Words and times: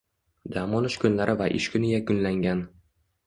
Dam 0.53 0.71
olish 0.77 0.95
kunlari 1.03 1.35
va 1.41 1.49
ish 1.59 1.69
kuni 1.75 1.93
yakunlangan 1.93 2.65